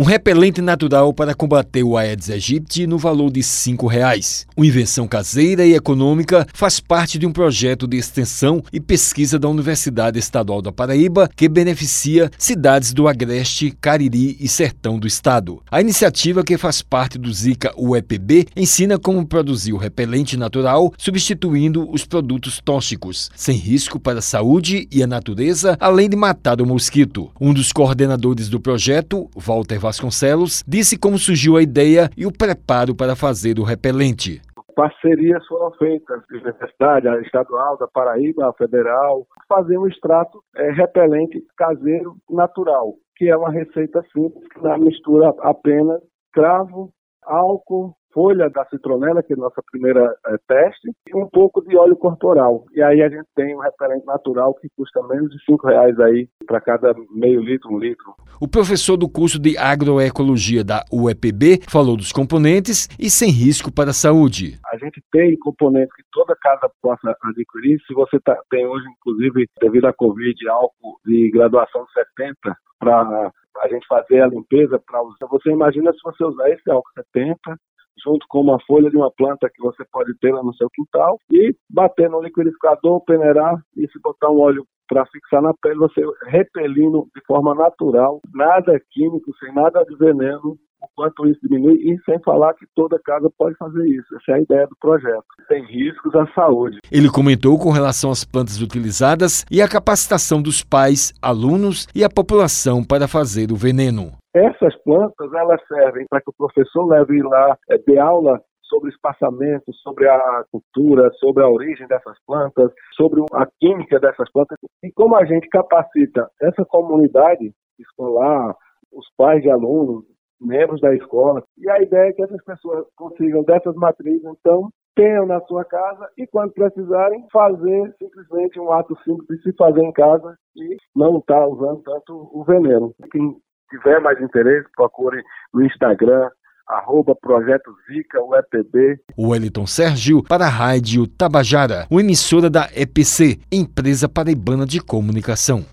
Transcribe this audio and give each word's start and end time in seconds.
Um 0.00 0.04
repelente 0.04 0.62
natural 0.62 1.12
para 1.12 1.34
combater 1.34 1.82
o 1.82 1.94
Aedes 1.94 2.30
aegypti 2.30 2.86
no 2.86 2.96
valor 2.96 3.30
de 3.30 3.40
R$ 3.40 3.46
5,00. 3.46 4.46
Uma 4.56 4.66
invenção 4.66 5.06
caseira 5.06 5.66
e 5.66 5.74
econômica 5.74 6.46
faz 6.54 6.80
parte 6.80 7.18
de 7.18 7.26
um 7.26 7.32
projeto 7.32 7.86
de 7.86 7.98
extensão 7.98 8.62
e 8.72 8.80
pesquisa 8.80 9.38
da 9.38 9.46
Universidade 9.46 10.18
Estadual 10.18 10.62
da 10.62 10.72
Paraíba 10.72 11.28
que 11.36 11.50
beneficia 11.50 12.30
cidades 12.38 12.94
do 12.94 13.06
Agreste, 13.06 13.76
Cariri 13.78 14.38
e 14.40 14.48
Sertão 14.48 14.98
do 14.98 15.06
estado. 15.06 15.62
A 15.70 15.82
iniciativa, 15.82 16.42
que 16.42 16.56
faz 16.56 16.80
parte 16.80 17.18
do 17.18 17.30
Zika 17.30 17.70
UEPB, 17.76 18.46
ensina 18.56 18.98
como 18.98 19.26
produzir 19.26 19.74
o 19.74 19.76
repelente 19.76 20.34
natural 20.34 20.94
substituindo 20.96 21.86
os 21.92 22.06
produtos 22.06 22.58
tóxicos, 22.64 23.30
sem 23.36 23.54
risco 23.54 24.00
para 24.00 24.20
a 24.20 24.22
saúde 24.22 24.88
e 24.90 25.02
a 25.02 25.06
natureza, 25.06 25.76
além 25.78 26.08
de 26.08 26.16
matar 26.16 26.62
o 26.62 26.66
mosquito. 26.66 27.30
Um 27.38 27.52
dos 27.52 27.70
coordenadores 27.70 28.48
do 28.48 28.58
projeto, 28.58 29.28
Walter 29.36 29.89
Vasconcelos, 29.90 30.62
disse 30.66 30.96
como 30.96 31.18
surgiu 31.18 31.56
a 31.56 31.62
ideia 31.62 32.08
e 32.16 32.24
o 32.24 32.32
preparo 32.32 32.94
para 32.94 33.16
fazer 33.16 33.58
o 33.58 33.64
repelente. 33.64 34.40
Parcerias 34.76 35.44
foram 35.46 35.72
feitas, 35.72 36.22
Universidade 36.30 37.08
a 37.08 37.20
Estadual, 37.20 37.76
da 37.76 37.88
Paraíba, 37.88 38.48
a 38.48 38.52
Federal, 38.52 39.26
fazer 39.48 39.76
um 39.76 39.86
extrato 39.88 40.42
é, 40.56 40.70
repelente 40.70 41.42
caseiro 41.56 42.16
natural, 42.30 42.94
que 43.16 43.28
é 43.28 43.36
uma 43.36 43.50
receita 43.50 44.00
simples, 44.12 44.48
que 44.48 44.78
mistura 44.78 45.34
apenas 45.40 46.00
cravo, 46.32 46.90
álcool, 47.24 47.92
folha 48.12 48.48
da 48.50 48.64
citronela, 48.66 49.22
que 49.22 49.32
é 49.32 49.36
a 49.36 49.40
nossa 49.40 49.62
primeira 49.70 50.14
é, 50.26 50.36
teste, 50.46 50.90
e 51.08 51.16
um 51.16 51.28
pouco 51.28 51.62
de 51.62 51.76
óleo 51.76 51.96
corporal. 51.96 52.64
E 52.74 52.82
aí 52.82 53.02
a 53.02 53.08
gente 53.08 53.26
tem 53.34 53.54
um 53.56 53.60
repelente 53.60 54.04
natural 54.04 54.54
que 54.54 54.68
custa 54.76 55.02
menos 55.06 55.30
de 55.30 55.42
cinco 55.44 55.66
reais 55.66 55.98
aí 56.00 56.28
para 56.46 56.60
cada 56.60 56.94
meio 57.10 57.40
litro, 57.40 57.72
um 57.72 57.78
litro. 57.78 58.14
O 58.40 58.48
professor 58.48 58.96
do 58.96 59.08
curso 59.08 59.38
de 59.38 59.56
agroecologia 59.56 60.64
da 60.64 60.84
UEPB 60.92 61.60
falou 61.68 61.96
dos 61.96 62.12
componentes 62.12 62.88
e 62.98 63.10
sem 63.10 63.30
risco 63.30 63.72
para 63.72 63.90
a 63.90 63.94
saúde. 63.94 64.58
A 64.72 64.76
gente 64.76 65.02
tem 65.12 65.36
componentes 65.38 65.94
que 65.94 66.02
toda 66.12 66.34
casa 66.36 66.70
possa 66.80 67.14
adquirir. 67.22 67.80
Se 67.86 67.94
você 67.94 68.18
tá, 68.20 68.36
tem 68.50 68.66
hoje, 68.66 68.86
inclusive, 68.98 69.46
devido 69.60 69.86
à 69.86 69.92
Covid, 69.92 70.48
álcool 70.48 70.98
de 71.04 71.30
graduação 71.30 71.84
de 71.84 71.92
70 71.92 72.56
para 72.78 73.30
a 73.62 73.68
gente 73.68 73.86
fazer 73.86 74.22
a 74.22 74.26
limpeza 74.26 74.80
para 74.86 75.02
usar. 75.02 75.26
Você 75.30 75.50
imagina 75.50 75.92
se 75.92 75.98
você 76.02 76.24
usar 76.24 76.48
esse 76.50 76.70
álcool 76.70 76.90
70 76.94 77.58
junto 78.02 78.26
com 78.28 78.40
uma 78.40 78.58
folha 78.66 78.90
de 78.90 78.96
uma 78.96 79.10
planta 79.10 79.50
que 79.52 79.62
você 79.62 79.84
pode 79.90 80.16
ter 80.18 80.32
lá 80.32 80.42
no 80.42 80.54
seu 80.54 80.68
quintal 80.70 81.18
e 81.30 81.54
bater 81.68 82.08
no 82.08 82.22
liquidificador, 82.22 83.04
peneirar 83.04 83.56
e 83.76 83.86
se 83.88 84.00
botar 84.00 84.30
um 84.30 84.40
óleo 84.40 84.64
para 84.88 85.06
fixar 85.06 85.40
na 85.40 85.54
pele, 85.62 85.76
você 85.76 86.02
repelindo 86.26 87.06
de 87.14 87.24
forma 87.24 87.54
natural, 87.54 88.20
nada 88.34 88.80
químico, 88.90 89.32
sem 89.38 89.54
nada 89.54 89.84
de 89.84 89.94
veneno, 89.96 90.58
o 90.82 90.88
quanto 90.94 91.26
isso 91.26 91.40
diminui, 91.42 91.74
e 91.74 91.98
sem 92.04 92.18
falar 92.22 92.54
que 92.54 92.66
toda 92.74 92.98
casa 93.04 93.30
pode 93.38 93.56
fazer 93.56 93.86
isso. 93.86 94.16
Essa 94.16 94.32
é 94.32 94.34
a 94.34 94.40
ideia 94.40 94.66
do 94.66 94.76
projeto. 94.80 95.24
Tem 95.48 95.64
riscos 95.64 96.14
à 96.14 96.26
saúde. 96.34 96.78
Ele 96.90 97.10
comentou 97.10 97.58
com 97.58 97.70
relação 97.70 98.10
às 98.10 98.24
plantas 98.24 98.60
utilizadas 98.60 99.44
e 99.50 99.60
a 99.60 99.68
capacitação 99.68 100.42
dos 100.42 100.62
pais, 100.62 101.12
alunos 101.22 101.86
e 101.94 102.04
a 102.04 102.08
população 102.08 102.82
para 102.84 103.06
fazer 103.08 103.52
o 103.52 103.56
veneno. 103.56 104.12
Essas 104.34 104.76
plantas, 104.84 105.32
elas 105.32 105.60
servem 105.66 106.06
para 106.08 106.20
que 106.20 106.30
o 106.30 106.34
professor 106.36 106.86
leve 106.86 107.20
lá, 107.22 107.56
é, 107.68 107.78
dê 107.78 107.98
aula 107.98 108.40
sobre 108.70 108.90
espaçamento, 108.90 109.72
sobre 109.82 110.08
a 110.08 110.44
cultura, 110.52 111.10
sobre 111.18 111.42
a 111.42 111.48
origem 111.48 111.88
dessas 111.88 112.16
plantas, 112.24 112.70
sobre 112.94 113.20
a 113.32 113.46
química 113.58 113.98
dessas 113.98 114.30
plantas. 114.30 114.56
E 114.82 114.92
como 114.92 115.16
a 115.16 115.24
gente 115.24 115.48
capacita 115.48 116.30
essa 116.40 116.64
comunidade 116.64 117.52
escolar, 117.78 118.54
os 118.92 119.06
pais 119.16 119.42
de 119.42 119.50
alunos, 119.50 120.04
membros 120.40 120.80
da 120.80 120.94
escola, 120.94 121.42
e 121.58 121.68
a 121.68 121.82
ideia 121.82 122.10
é 122.10 122.12
que 122.12 122.22
essas 122.22 122.42
pessoas 122.44 122.86
consigam 122.96 123.42
dessas 123.42 123.74
matrizes, 123.74 124.24
então, 124.24 124.70
tenham 124.94 125.26
na 125.26 125.40
sua 125.42 125.64
casa 125.64 126.08
e, 126.18 126.26
quando 126.26 126.52
precisarem, 126.52 127.24
fazer 127.32 127.94
simplesmente 127.98 128.58
um 128.58 128.72
ato 128.72 128.96
simples 129.04 129.26
de 129.28 129.42
se 129.42 129.56
fazer 129.56 129.82
em 129.82 129.92
casa 129.92 130.36
e 130.56 130.76
não 130.94 131.18
estar 131.18 131.40
tá 131.40 131.46
usando 131.46 131.82
tanto 131.82 132.30
o 132.32 132.44
veneno. 132.44 132.94
Quem 133.10 133.36
tiver 133.70 134.00
mais 134.00 134.20
interesse, 134.20 134.68
procure 134.76 135.22
no 135.54 135.64
Instagram, 135.64 136.28
arroba 136.66 137.14
Projeto 137.14 137.72
Zica, 137.86 138.22
UEPB. 138.22 139.00
Wellington 139.18 139.66
Sérgio 139.66 140.22
para 140.22 140.46
a 140.46 140.48
Rádio 140.48 141.06
Tabajara, 141.06 141.86
uma 141.90 142.00
emissora 142.00 142.50
da 142.50 142.68
EPC, 142.74 143.40
Empresa 143.50 144.08
Paraibana 144.08 144.66
de 144.66 144.80
Comunicação. 144.80 145.64